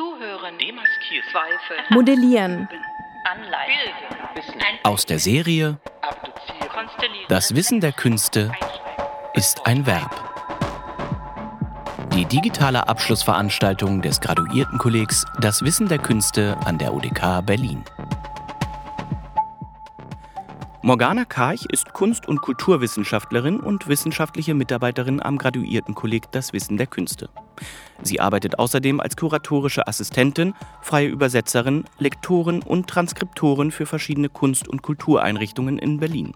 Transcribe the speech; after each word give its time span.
Zuhören. 0.00 0.56
Demaskieren. 0.56 1.28
Zweifel. 1.30 1.76
Modellieren. 1.90 2.68
Anleihen. 3.30 3.92
Wissen. 4.34 4.54
Aus 4.82 5.04
der 5.04 5.18
Serie. 5.18 5.78
Das 7.28 7.54
Wissen 7.54 7.80
der 7.80 7.92
Künste 7.92 8.50
ist 9.34 9.66
ein 9.66 9.84
Verb. 9.84 10.10
Die 12.14 12.24
digitale 12.24 12.88
Abschlussveranstaltung 12.88 14.00
des 14.00 14.22
Graduiertenkollegs 14.22 15.26
Das 15.38 15.62
Wissen 15.62 15.86
der 15.88 15.98
Künste 15.98 16.56
an 16.64 16.78
der 16.78 16.94
UDK 16.94 17.44
Berlin. 17.44 17.84
Morgana 20.82 21.26
Karch 21.26 21.66
ist 21.70 21.92
Kunst- 21.92 22.26
und 22.26 22.40
Kulturwissenschaftlerin 22.40 23.60
und 23.60 23.86
wissenschaftliche 23.86 24.54
Mitarbeiterin 24.54 25.20
am 25.20 25.36
Graduiertenkolleg 25.36 26.32
Das 26.32 26.54
Wissen 26.54 26.78
der 26.78 26.86
Künste. 26.86 27.28
Sie 28.02 28.18
arbeitet 28.18 28.58
außerdem 28.58 28.98
als 28.98 29.14
kuratorische 29.14 29.86
Assistentin, 29.86 30.54
freie 30.80 31.08
Übersetzerin, 31.08 31.84
Lektorin 31.98 32.62
und 32.62 32.88
Transkriptorin 32.88 33.72
für 33.72 33.84
verschiedene 33.84 34.30
Kunst- 34.30 34.68
und 34.68 34.80
Kultureinrichtungen 34.80 35.78
in 35.78 36.00
Berlin. 36.00 36.32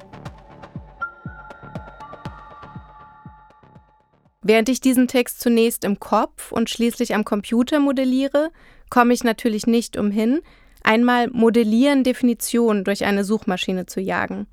Während 4.42 4.69
ich 4.69 4.83
diesen 4.83 5.08
Text 5.08 5.41
zunächst 5.41 5.84
im 5.84 5.98
Kopf 6.00 6.52
und 6.52 6.69
schließlich 6.69 7.14
am 7.14 7.24
Computer 7.24 7.80
modelliere, 7.80 8.50
komme 8.91 9.14
ich 9.14 9.24
natürlich 9.24 9.66
nicht 9.66 9.97
umhin, 9.97 10.42
einmal 10.84 11.29
Modellieren 11.30 12.05
Definition 12.05 12.84
durch 12.84 13.05
eine 13.05 13.25
Suchmaschine 13.25 13.87
zu 13.87 14.01
jagen. 14.01 14.47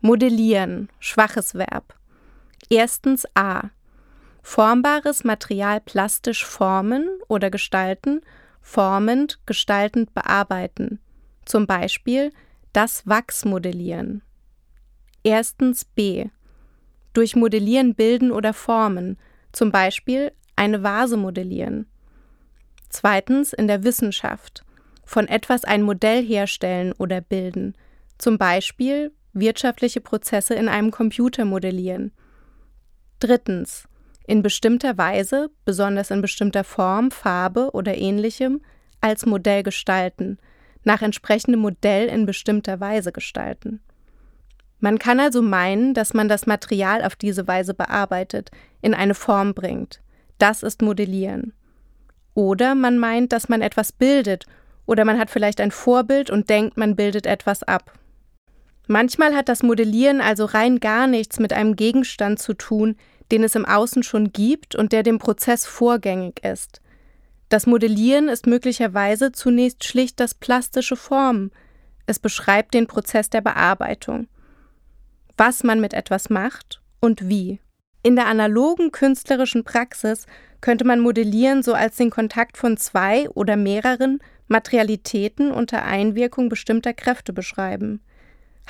Modellieren, 0.00 0.88
schwaches 0.98 1.54
Verb. 1.54 1.94
Erstens 2.70 3.26
A. 3.34 3.70
Formbares 4.42 5.24
Material 5.24 5.80
plastisch 5.80 6.44
formen 6.44 7.06
oder 7.28 7.50
gestalten, 7.50 8.22
formend, 8.60 9.38
gestaltend 9.46 10.14
bearbeiten. 10.14 11.00
Zum 11.44 11.66
Beispiel 11.66 12.32
das 12.72 13.06
Wachs 13.06 13.44
modellieren. 13.44 14.22
Erstens 15.22 15.84
B. 15.84 16.26
Durch 17.12 17.36
Modellieren 17.36 17.94
bilden 17.94 18.30
oder 18.30 18.54
formen, 18.54 19.18
zum 19.52 19.72
Beispiel 19.72 20.32
eine 20.56 20.82
Vase 20.82 21.16
modellieren. 21.16 21.86
Zweitens 22.88 23.52
in 23.52 23.66
der 23.66 23.84
Wissenschaft 23.84 24.64
von 25.08 25.26
etwas 25.26 25.64
ein 25.64 25.80
Modell 25.80 26.22
herstellen 26.22 26.92
oder 26.98 27.22
bilden, 27.22 27.74
zum 28.18 28.36
Beispiel 28.36 29.10
wirtschaftliche 29.32 30.02
Prozesse 30.02 30.54
in 30.54 30.68
einem 30.68 30.90
Computer 30.90 31.46
modellieren. 31.46 32.12
Drittens, 33.18 33.88
in 34.26 34.42
bestimmter 34.42 34.98
Weise, 34.98 35.48
besonders 35.64 36.10
in 36.10 36.20
bestimmter 36.20 36.62
Form, 36.62 37.10
Farbe 37.10 37.70
oder 37.72 37.96
ähnlichem, 37.96 38.60
als 39.00 39.24
Modell 39.24 39.62
gestalten, 39.62 40.36
nach 40.84 41.00
entsprechendem 41.00 41.62
Modell 41.62 42.08
in 42.08 42.26
bestimmter 42.26 42.78
Weise 42.78 43.10
gestalten. 43.10 43.80
Man 44.78 44.98
kann 44.98 45.20
also 45.20 45.40
meinen, 45.40 45.94
dass 45.94 46.12
man 46.12 46.28
das 46.28 46.46
Material 46.46 47.02
auf 47.02 47.16
diese 47.16 47.48
Weise 47.48 47.72
bearbeitet, 47.72 48.50
in 48.82 48.92
eine 48.92 49.14
Form 49.14 49.54
bringt. 49.54 50.02
Das 50.36 50.62
ist 50.62 50.82
Modellieren. 50.82 51.54
Oder 52.34 52.74
man 52.74 52.98
meint, 52.98 53.32
dass 53.32 53.48
man 53.48 53.62
etwas 53.62 53.90
bildet 53.90 54.44
oder 54.88 55.04
man 55.04 55.18
hat 55.18 55.30
vielleicht 55.30 55.60
ein 55.60 55.70
Vorbild 55.70 56.30
und 56.30 56.48
denkt, 56.48 56.78
man 56.78 56.96
bildet 56.96 57.26
etwas 57.26 57.62
ab. 57.62 57.92
Manchmal 58.86 59.36
hat 59.36 59.50
das 59.50 59.62
Modellieren 59.62 60.22
also 60.22 60.46
rein 60.46 60.80
gar 60.80 61.06
nichts 61.06 61.38
mit 61.38 61.52
einem 61.52 61.76
Gegenstand 61.76 62.38
zu 62.38 62.54
tun, 62.54 62.96
den 63.30 63.44
es 63.44 63.54
im 63.54 63.66
Außen 63.66 64.02
schon 64.02 64.32
gibt 64.32 64.74
und 64.74 64.92
der 64.92 65.02
dem 65.02 65.18
Prozess 65.18 65.66
vorgängig 65.66 66.42
ist. 66.42 66.80
Das 67.50 67.66
Modellieren 67.66 68.30
ist 68.30 68.46
möglicherweise 68.46 69.30
zunächst 69.30 69.84
schlicht 69.84 70.18
das 70.20 70.32
plastische 70.32 70.96
Formen. 70.96 71.50
Es 72.06 72.18
beschreibt 72.18 72.72
den 72.72 72.86
Prozess 72.86 73.28
der 73.28 73.42
Bearbeitung. 73.42 74.26
Was 75.36 75.64
man 75.64 75.82
mit 75.82 75.92
etwas 75.92 76.30
macht 76.30 76.80
und 77.00 77.28
wie. 77.28 77.60
In 78.02 78.16
der 78.16 78.26
analogen 78.26 78.90
künstlerischen 78.90 79.64
Praxis 79.64 80.24
könnte 80.62 80.86
man 80.86 81.00
Modellieren 81.00 81.62
so 81.62 81.74
als 81.74 81.96
den 81.96 82.08
Kontakt 82.08 82.56
von 82.56 82.78
zwei 82.78 83.28
oder 83.30 83.56
mehreren 83.56 84.20
Materialitäten 84.48 85.52
unter 85.52 85.84
Einwirkung 85.84 86.48
bestimmter 86.48 86.94
Kräfte 86.94 87.32
beschreiben. 87.32 88.00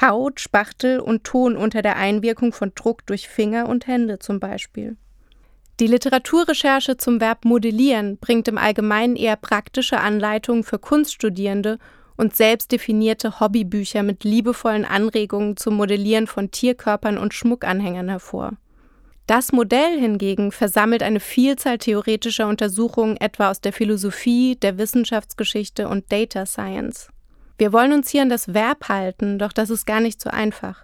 Haut, 0.01 0.41
Spachtel 0.41 1.01
und 1.01 1.25
Ton 1.25 1.57
unter 1.57 1.83
der 1.83 1.97
Einwirkung 1.97 2.53
von 2.53 2.73
Druck 2.75 3.07
durch 3.07 3.29
Finger 3.29 3.69
und 3.69 3.87
Hände 3.87 4.19
zum 4.19 4.39
Beispiel. 4.39 4.97
Die 5.81 5.87
Literaturrecherche 5.87 6.97
zum 6.97 7.21
Verb 7.21 7.45
modellieren 7.45 8.19
bringt 8.19 8.49
im 8.49 8.59
Allgemeinen 8.59 9.17
eher 9.17 9.37
praktische 9.37 10.01
Anleitungen 10.01 10.65
für 10.65 10.79
Kunststudierende 10.79 11.79
und 12.17 12.35
selbstdefinierte 12.35 13.39
Hobbybücher 13.39 14.03
mit 14.03 14.25
liebevollen 14.25 14.85
Anregungen 14.85 15.57
zum 15.57 15.75
Modellieren 15.77 16.27
von 16.27 16.51
Tierkörpern 16.51 17.17
und 17.17 17.33
Schmuckanhängern 17.33 18.09
hervor. 18.09 18.55
Das 19.29 19.53
Modell 19.53 20.01
hingegen 20.01 20.53
versammelt 20.53 21.03
eine 21.03 21.21
Vielzahl 21.21 21.77
theoretischer 21.77 22.49
Untersuchungen 22.49 23.19
etwa 23.19 23.51
aus 23.51 23.61
der 23.61 23.75
Philosophie, 23.75 24.57
der 24.57 24.79
Wissenschaftsgeschichte 24.79 25.87
und 25.87 26.11
Data 26.11 26.47
Science. 26.47 27.11
Wir 27.59 27.75
wollen 27.75 27.93
uns 27.93 28.09
hier 28.09 28.23
an 28.23 28.31
das 28.31 28.55
Verb 28.55 28.89
halten, 28.89 29.39
doch 29.39 29.53
das 29.53 29.69
ist 29.69 29.85
gar 29.85 30.01
nicht 30.01 30.19
so 30.19 30.31
einfach. 30.31 30.83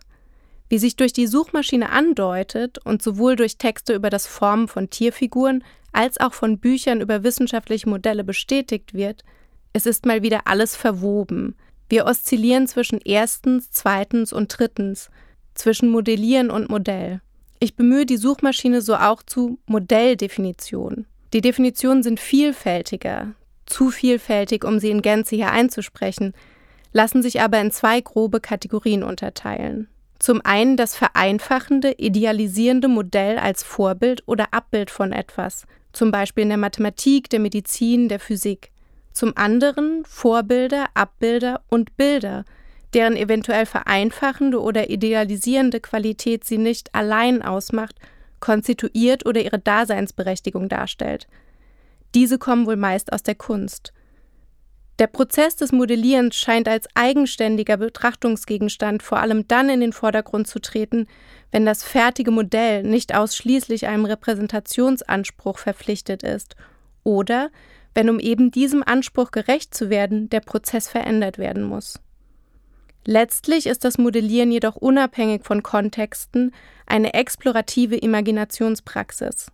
Wie 0.68 0.76
sich 0.76 0.94
durch 0.96 1.14
die 1.14 1.26
Suchmaschine 1.26 1.88
andeutet 1.88 2.76
und 2.84 3.02
sowohl 3.02 3.34
durch 3.34 3.56
Texte 3.56 3.94
über 3.94 4.10
das 4.10 4.26
Formen 4.26 4.68
von 4.68 4.90
Tierfiguren 4.90 5.64
als 5.92 6.20
auch 6.20 6.34
von 6.34 6.58
Büchern 6.58 7.00
über 7.00 7.22
wissenschaftliche 7.22 7.88
Modelle 7.88 8.24
bestätigt 8.24 8.92
wird, 8.92 9.24
es 9.72 9.86
ist 9.86 10.04
mal 10.04 10.22
wieder 10.22 10.42
alles 10.44 10.76
verwoben. 10.76 11.56
Wir 11.88 12.04
oszillieren 12.04 12.66
zwischen 12.66 13.00
erstens, 13.06 13.70
zweitens 13.70 14.34
und 14.34 14.54
drittens, 14.58 15.08
zwischen 15.54 15.88
Modellieren 15.88 16.50
und 16.50 16.68
Modell. 16.68 17.22
Ich 17.64 17.76
bemühe 17.76 18.04
die 18.04 18.18
Suchmaschine 18.18 18.82
so 18.82 18.94
auch 18.94 19.22
zu 19.22 19.58
Modelldefinitionen. 19.64 21.06
Die 21.32 21.40
Definitionen 21.40 22.02
sind 22.02 22.20
vielfältiger, 22.20 23.32
zu 23.64 23.90
vielfältig, 23.90 24.64
um 24.64 24.78
sie 24.78 24.90
in 24.90 25.00
Gänze 25.00 25.34
hier 25.34 25.50
einzusprechen, 25.50 26.34
lassen 26.92 27.22
sich 27.22 27.40
aber 27.40 27.58
in 27.62 27.70
zwei 27.70 28.02
grobe 28.02 28.40
Kategorien 28.40 29.02
unterteilen. 29.02 29.88
Zum 30.18 30.42
einen 30.44 30.76
das 30.76 30.94
vereinfachende, 30.94 31.92
idealisierende 31.92 32.88
Modell 32.88 33.38
als 33.38 33.62
Vorbild 33.62 34.22
oder 34.26 34.52
Abbild 34.52 34.90
von 34.90 35.12
etwas, 35.12 35.66
zum 35.94 36.10
Beispiel 36.10 36.42
in 36.42 36.50
der 36.50 36.58
Mathematik, 36.58 37.30
der 37.30 37.40
Medizin, 37.40 38.10
der 38.10 38.20
Physik. 38.20 38.72
Zum 39.10 39.32
anderen 39.38 40.04
Vorbilder, 40.04 40.88
Abbilder 40.92 41.62
und 41.70 41.96
Bilder, 41.96 42.44
deren 42.94 43.16
eventuell 43.16 43.66
vereinfachende 43.66 44.60
oder 44.60 44.88
idealisierende 44.88 45.80
Qualität 45.80 46.44
sie 46.44 46.58
nicht 46.58 46.94
allein 46.94 47.42
ausmacht, 47.42 47.96
konstituiert 48.40 49.26
oder 49.26 49.40
ihre 49.40 49.58
Daseinsberechtigung 49.58 50.68
darstellt. 50.68 51.26
Diese 52.14 52.38
kommen 52.38 52.66
wohl 52.66 52.76
meist 52.76 53.12
aus 53.12 53.22
der 53.22 53.34
Kunst. 53.34 53.92
Der 55.00 55.08
Prozess 55.08 55.56
des 55.56 55.72
Modellierens 55.72 56.36
scheint 56.36 56.68
als 56.68 56.86
eigenständiger 56.94 57.76
Betrachtungsgegenstand 57.76 59.02
vor 59.02 59.18
allem 59.18 59.48
dann 59.48 59.68
in 59.68 59.80
den 59.80 59.92
Vordergrund 59.92 60.46
zu 60.46 60.60
treten, 60.60 61.08
wenn 61.50 61.66
das 61.66 61.82
fertige 61.82 62.30
Modell 62.30 62.84
nicht 62.84 63.12
ausschließlich 63.12 63.88
einem 63.88 64.04
Repräsentationsanspruch 64.04 65.58
verpflichtet 65.58 66.22
ist 66.22 66.54
oder 67.02 67.50
wenn 67.94 68.08
um 68.08 68.20
eben 68.20 68.52
diesem 68.52 68.84
Anspruch 68.84 69.32
gerecht 69.32 69.74
zu 69.74 69.90
werden, 69.90 70.28
der 70.30 70.40
Prozess 70.40 70.88
verändert 70.88 71.38
werden 71.38 71.64
muss. 71.64 72.00
Letztlich 73.06 73.66
ist 73.66 73.84
das 73.84 73.98
Modellieren 73.98 74.50
jedoch 74.50 74.76
unabhängig 74.76 75.44
von 75.44 75.62
Kontexten 75.62 76.54
eine 76.86 77.12
explorative 77.14 77.96
Imaginationspraxis. 77.96 79.50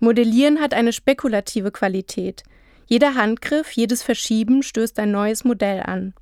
Modellieren 0.00 0.60
hat 0.60 0.74
eine 0.74 0.92
spekulative 0.92 1.70
Qualität. 1.70 2.42
Jeder 2.86 3.14
Handgriff, 3.14 3.70
jedes 3.72 4.02
Verschieben 4.02 4.62
stößt 4.62 4.98
ein 4.98 5.10
neues 5.10 5.44
Modell 5.44 5.80
an. 5.80 6.12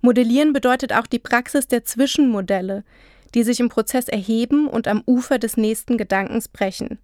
Modellieren 0.00 0.52
bedeutet 0.52 0.92
auch 0.92 1.06
die 1.06 1.18
Praxis 1.18 1.66
der 1.66 1.84
Zwischenmodelle, 1.84 2.84
die 3.34 3.42
sich 3.42 3.60
im 3.60 3.68
Prozess 3.68 4.08
erheben 4.08 4.68
und 4.68 4.88
am 4.88 5.02
Ufer 5.06 5.38
des 5.38 5.56
nächsten 5.56 5.98
Gedankens 5.98 6.48
brechen. 6.48 6.98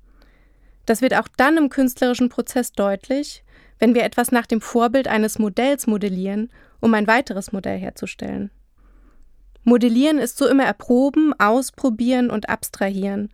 Das 0.87 1.03
wird 1.03 1.15
auch 1.15 1.29
dann 1.37 1.57
im 1.57 1.69
künstlerischen 1.69 2.29
Prozess 2.29 2.73
deutlich, 2.73 3.44
wenn 3.79 3.95
wir 3.95 4.05
etwas 4.05 4.33
nach 4.33 4.47
dem 4.47 4.61
Vorbild 4.61 5.09
eines 5.09 5.39
Modells 5.39 5.87
modellieren 5.87 6.51
um 6.85 6.93
ein 6.93 7.07
weiteres 7.07 7.51
Modell 7.51 7.79
herzustellen. 7.79 8.51
Modellieren 9.63 10.19
ist 10.19 10.37
so 10.37 10.47
immer 10.47 10.65
erproben, 10.65 11.33
ausprobieren 11.39 12.29
und 12.29 12.51
abstrahieren. 12.51 13.31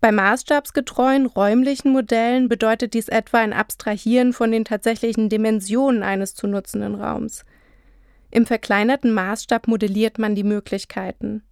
Bei 0.00 0.12
maßstabsgetreuen 0.12 1.26
räumlichen 1.26 1.90
Modellen 1.90 2.48
bedeutet 2.48 2.94
dies 2.94 3.08
etwa 3.08 3.38
ein 3.38 3.52
Abstrahieren 3.52 4.32
von 4.32 4.52
den 4.52 4.64
tatsächlichen 4.64 5.28
Dimensionen 5.28 6.04
eines 6.04 6.36
zu 6.36 6.46
nutzenden 6.46 6.94
Raums. 6.94 7.44
Im 8.30 8.46
verkleinerten 8.46 9.12
Maßstab 9.12 9.66
modelliert 9.66 10.18
man 10.18 10.36
die 10.36 10.44
Möglichkeiten. 10.44 11.42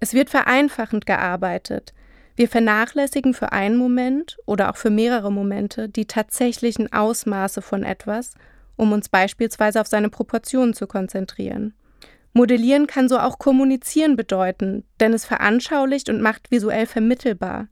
Es 0.00 0.12
wird 0.12 0.28
vereinfachend 0.28 1.06
gearbeitet. 1.06 1.94
Wir 2.34 2.48
vernachlässigen 2.48 3.34
für 3.34 3.52
einen 3.52 3.76
Moment 3.76 4.38
oder 4.46 4.70
auch 4.70 4.76
für 4.76 4.90
mehrere 4.90 5.30
Momente 5.30 5.88
die 5.88 6.06
tatsächlichen 6.06 6.92
Ausmaße 6.92 7.60
von 7.60 7.82
etwas, 7.82 8.34
um 8.76 8.92
uns 8.92 9.08
beispielsweise 9.08 9.80
auf 9.80 9.86
seine 9.86 10.08
Proportionen 10.08 10.72
zu 10.72 10.86
konzentrieren. 10.86 11.74
Modellieren 12.32 12.86
kann 12.86 13.08
so 13.10 13.18
auch 13.18 13.38
kommunizieren 13.38 14.16
bedeuten, 14.16 14.84
denn 15.00 15.12
es 15.12 15.26
veranschaulicht 15.26 16.08
und 16.08 16.22
macht 16.22 16.50
visuell 16.50 16.86
vermittelbar. 16.86 17.68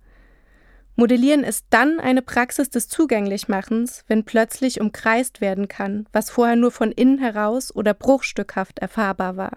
Modellieren 0.97 1.45
ist 1.45 1.65
dann 1.71 1.99
eine 1.99 2.21
Praxis 2.21 2.69
des 2.69 2.89
Zugänglichmachens, 2.89 4.05
wenn 4.09 4.25
plötzlich 4.25 4.83
umkreist 4.83 5.41
werden 5.41 5.69
kann, 5.69 6.07
was 6.13 6.29
vorher 6.29 6.57
nur 6.57 6.71
von 6.71 6.93
innen 6.93 7.19
heraus 7.19 7.75
oder 7.75 7.95
bruchstückhaft 7.95 8.81
erfahrbar 8.81 9.39
war. 9.39 9.53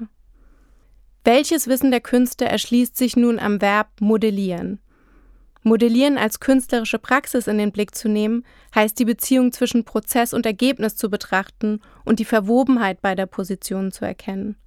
Welches 1.25 1.67
Wissen 1.67 1.91
der 1.91 1.99
Künste 1.99 2.45
erschließt 2.45 2.95
sich 2.95 3.17
nun 3.17 3.39
am 3.39 3.61
Verb 3.61 3.89
modellieren? 3.99 4.79
Modellieren 5.63 6.17
als 6.17 6.41
künstlerische 6.41 6.99
Praxis 6.99 7.47
in 7.47 7.57
den 7.57 7.71
Blick 7.71 7.95
zu 7.95 8.09
nehmen, 8.09 8.45
heißt 8.75 8.99
die 8.99 9.05
Beziehung 9.05 9.53
zwischen 9.53 9.85
Prozess 9.85 10.33
und 10.33 10.45
Ergebnis 10.45 10.97
zu 10.97 11.09
betrachten 11.09 11.79
und 12.03 12.19
die 12.19 12.25
Verwobenheit 12.25 13.01
beider 13.01 13.25
Positionen 13.25 13.91
zu 13.93 14.03
erkennen. 14.03 14.57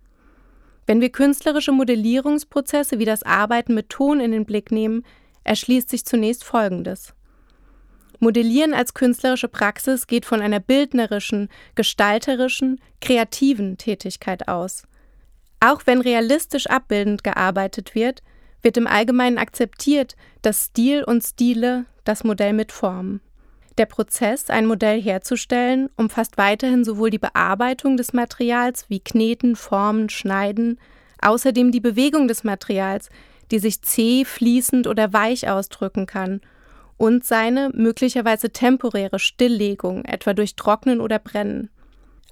Wenn 0.86 1.00
wir 1.00 1.10
künstlerische 1.10 1.72
Modellierungsprozesse 1.72 2.98
wie 2.98 3.04
das 3.04 3.24
Arbeiten 3.24 3.74
mit 3.74 3.90
Ton 3.90 4.20
in 4.20 4.32
den 4.32 4.46
Blick 4.46 4.70
nehmen, 4.70 5.04
erschließt 5.44 5.90
sich 5.90 6.06
zunächst 6.06 6.44
Folgendes. 6.44 7.12
Modellieren 8.18 8.72
als 8.72 8.94
künstlerische 8.94 9.48
Praxis 9.48 10.06
geht 10.06 10.24
von 10.24 10.40
einer 10.40 10.60
bildnerischen, 10.60 11.50
gestalterischen, 11.74 12.80
kreativen 13.00 13.76
Tätigkeit 13.76 14.48
aus. 14.48 14.84
Auch 15.60 15.82
wenn 15.84 16.00
realistisch 16.00 16.66
abbildend 16.68 17.24
gearbeitet 17.24 17.94
wird, 17.94 18.22
wird 18.66 18.76
im 18.76 18.88
Allgemeinen 18.88 19.38
akzeptiert, 19.38 20.16
dass 20.42 20.64
Stil 20.64 21.04
und 21.04 21.22
Stile 21.22 21.84
das 22.02 22.24
Modell 22.24 22.52
mitformen. 22.52 23.20
Der 23.78 23.86
Prozess, 23.86 24.50
ein 24.50 24.66
Modell 24.66 25.00
herzustellen, 25.00 25.88
umfasst 25.96 26.36
weiterhin 26.36 26.82
sowohl 26.82 27.10
die 27.10 27.20
Bearbeitung 27.20 27.96
des 27.96 28.12
Materials 28.12 28.86
wie 28.88 28.98
Kneten, 28.98 29.54
Formen, 29.54 30.08
Schneiden, 30.08 30.80
außerdem 31.22 31.70
die 31.70 31.80
Bewegung 31.80 32.26
des 32.26 32.42
Materials, 32.42 33.08
die 33.52 33.60
sich 33.60 33.82
zäh, 33.82 34.24
fließend 34.24 34.88
oder 34.88 35.12
weich 35.12 35.48
ausdrücken 35.48 36.06
kann, 36.06 36.40
und 36.96 37.24
seine 37.24 37.70
möglicherweise 37.72 38.50
temporäre 38.50 39.20
Stilllegung, 39.20 40.04
etwa 40.06 40.34
durch 40.34 40.56
Trocknen 40.56 41.00
oder 41.00 41.20
Brennen. 41.20 41.70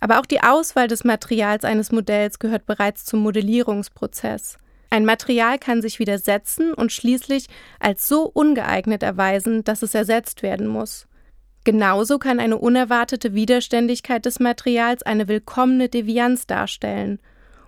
Aber 0.01 0.19
auch 0.19 0.27
die 0.27 0.43
Auswahl 0.43 0.89
des 0.89 1.05
Materials 1.05 1.65
eines 1.65 1.93
Modells 1.93 2.41
gehört 2.41 2.67
bereits 2.67 3.05
zum 3.05 3.21
Modellierungsprozess. 3.21 4.59
Ein 4.95 5.07
Material 5.07 5.59
kann 5.59 5.83
sich 5.83 5.99
widersetzen 5.99 6.73
und 6.73 6.93
schließlich 6.93 7.49
als 7.81 8.07
so 8.07 8.31
ungeeignet 8.33 9.03
erweisen, 9.03 9.65
dass 9.65 9.83
es 9.83 9.93
ersetzt 9.93 10.45
werden 10.45 10.69
muss. 10.69 11.09
Genauso 11.65 12.21
kann 12.21 12.39
eine 12.39 12.59
unerwartete 12.59 13.35
Widerständigkeit 13.35 14.25
des 14.25 14.39
Materials 14.39 15.03
eine 15.03 15.27
willkommene 15.27 15.89
Devianz 15.89 16.47
darstellen 16.47 17.19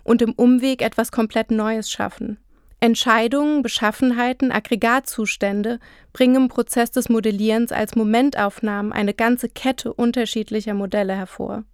und 0.04 0.22
im 0.22 0.34
Umweg 0.34 0.82
etwas 0.82 1.10
komplett 1.10 1.50
Neues 1.50 1.90
schaffen. 1.90 2.38
Entscheidungen, 2.78 3.62
Beschaffenheiten, 3.62 4.52
Aggregatzustände 4.52 5.80
bringen 6.12 6.36
im 6.36 6.48
Prozess 6.48 6.92
des 6.92 7.08
Modellierens 7.08 7.72
als 7.72 7.96
Momentaufnahmen 7.96 8.92
eine 8.92 9.14
ganze 9.14 9.48
Kette 9.48 9.92
unterschiedlicher 9.92 10.74
Modelle 10.74 11.16
hervor. 11.16 11.64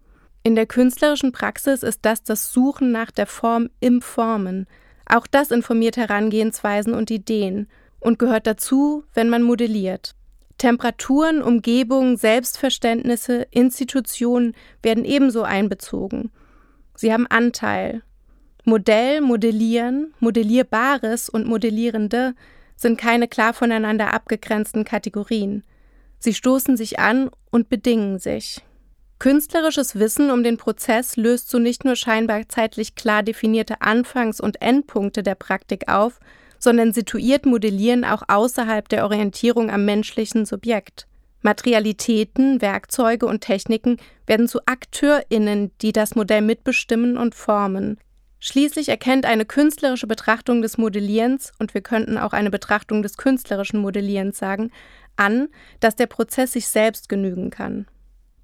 In 0.44 0.54
der 0.54 0.64
künstlerischen 0.64 1.32
Praxis 1.32 1.82
ist 1.82 2.06
das 2.06 2.22
das 2.22 2.54
Suchen 2.54 2.90
nach 2.90 3.10
der 3.10 3.26
Form 3.26 3.69
im 3.81 4.00
Formen. 4.00 4.66
Auch 5.12 5.26
das 5.26 5.50
informiert 5.50 5.99
Herangehensweisen 5.99 6.94
und 6.94 7.11
Ideen 7.11 7.69
und 8.00 8.19
gehört 8.19 8.47
dazu, 8.47 9.05
wenn 9.12 9.29
man 9.29 9.43
modelliert. 9.43 10.14
Temperaturen, 10.56 11.43
Umgebung, 11.43 12.17
Selbstverständnisse, 12.17 13.47
Institutionen 13.50 14.55
werden 14.82 15.05
ebenso 15.05 15.43
einbezogen. 15.43 16.31
Sie 16.94 17.12
haben 17.12 17.26
Anteil, 17.26 18.03
Modell, 18.64 19.20
Modellieren, 19.20 20.14
Modellierbares 20.19 21.29
und 21.29 21.47
Modellierende 21.47 22.35
sind 22.75 22.97
keine 22.97 23.29
klar 23.29 23.53
voneinander 23.53 24.14
abgegrenzten 24.14 24.85
Kategorien. 24.85 25.62
Sie 26.20 26.32
stoßen 26.32 26.79
sich 26.79 27.00
an 27.00 27.29
und 27.50 27.69
bedingen 27.69 28.19
sich. 28.19 28.62
Künstlerisches 29.22 30.00
Wissen 30.00 30.32
um 30.32 30.42
den 30.42 30.56
Prozess 30.56 31.14
löst 31.16 31.48
so 31.48 31.60
nicht 31.60 31.84
nur 31.84 31.94
scheinbar 31.94 32.48
zeitlich 32.48 32.96
klar 32.96 33.22
definierte 33.22 33.80
Anfangs- 33.80 34.40
und 34.40 34.60
Endpunkte 34.60 35.22
der 35.22 35.36
Praktik 35.36 35.88
auf, 35.88 36.19
sondern 36.58 36.92
situiert 36.92 37.46
Modellieren 37.46 38.04
auch 38.04 38.24
außerhalb 38.26 38.88
der 38.88 39.04
Orientierung 39.04 39.70
am 39.70 39.84
menschlichen 39.84 40.44
Subjekt. 40.44 41.06
Materialitäten, 41.40 42.60
Werkzeuge 42.60 43.26
und 43.26 43.42
Techniken 43.42 43.98
werden 44.26 44.48
zu 44.48 44.58
AkteurInnen, 44.66 45.70
die 45.82 45.92
das 45.92 46.16
Modell 46.16 46.42
mitbestimmen 46.42 47.16
und 47.16 47.36
formen. 47.36 48.00
Schließlich 48.40 48.88
erkennt 48.88 49.25
eine 49.25 49.44
künstlerische 49.44 50.08
Betrachtung 50.08 50.62
des 50.62 50.78
Modellierens, 50.78 51.52
und 51.60 51.75
wir 51.75 51.80
könnten 51.82 52.18
auch 52.18 52.32
eine 52.32 52.50
Betrachtung 52.50 53.04
des 53.04 53.16
künstlerischen 53.18 53.78
Modellierens 53.82 54.36
sagen, 54.36 54.72
an, 55.14 55.46
dass 55.78 55.94
der 55.94 56.08
Prozess 56.08 56.54
sich 56.54 56.66
selbst 56.66 57.08
genügen 57.08 57.50
kann. 57.50 57.86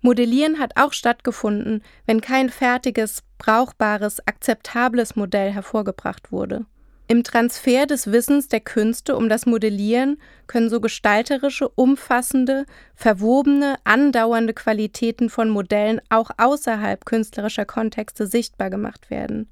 Modellieren 0.00 0.58
hat 0.58 0.72
auch 0.76 0.92
stattgefunden, 0.92 1.82
wenn 2.06 2.20
kein 2.20 2.50
fertiges, 2.50 3.22
brauchbares, 3.38 4.26
akzeptables 4.26 5.16
Modell 5.16 5.50
hervorgebracht 5.52 6.30
wurde. 6.30 6.66
Im 7.10 7.24
Transfer 7.24 7.86
des 7.86 8.12
Wissens 8.12 8.48
der 8.48 8.60
Künste 8.60 9.16
um 9.16 9.30
das 9.30 9.46
Modellieren 9.46 10.18
können 10.46 10.68
so 10.68 10.78
gestalterische, 10.78 11.66
umfassende, 11.70 12.66
verwobene, 12.94 13.76
andauernde 13.84 14.52
Qualitäten 14.52 15.30
von 15.30 15.48
Modellen 15.48 16.02
auch 16.10 16.30
außerhalb 16.36 17.06
künstlerischer 17.06 17.64
Kontexte 17.64 18.26
sichtbar 18.26 18.68
gemacht 18.68 19.08
werden. 19.08 19.48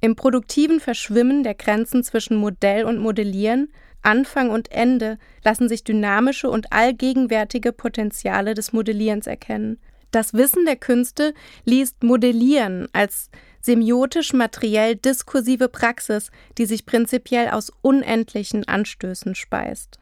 Im 0.00 0.16
produktiven 0.16 0.80
Verschwimmen 0.80 1.42
der 1.42 1.54
Grenzen 1.54 2.02
zwischen 2.04 2.38
Modell 2.38 2.84
und 2.84 2.98
Modellieren, 2.98 3.70
Anfang 4.02 4.50
und 4.50 4.70
Ende 4.70 5.18
lassen 5.44 5.68
sich 5.68 5.84
dynamische 5.84 6.50
und 6.50 6.72
allgegenwärtige 6.72 7.72
Potenziale 7.72 8.54
des 8.54 8.72
Modellierens 8.72 9.26
erkennen. 9.26 9.80
Das 10.10 10.32
Wissen 10.32 10.64
der 10.64 10.76
Künste 10.76 11.34
liest 11.64 12.02
Modellieren 12.02 12.88
als 12.92 13.30
semiotisch 13.60 14.32
materiell 14.32 14.96
diskursive 14.96 15.68
Praxis, 15.68 16.30
die 16.56 16.64
sich 16.64 16.86
prinzipiell 16.86 17.50
aus 17.50 17.70
unendlichen 17.82 18.66
Anstößen 18.66 19.34
speist. 19.34 19.98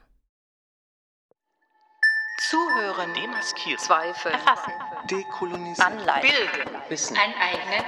Zuhören, 2.49 3.13
demaskieren, 3.15 3.79
Zweifel, 3.79 4.31
erfassen, 4.31 4.73
dekolonisieren, 5.11 5.93
anleiten, 5.93 6.29
bilden, 6.29 6.77
Wissen, 6.89 7.17
aneignen, 7.17 7.85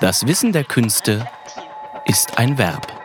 das 0.00 0.26
Wissen 0.26 0.52
der 0.52 0.64
Künste 0.64 1.28
ist 2.06 2.38
ein 2.38 2.56
Verb. 2.56 2.99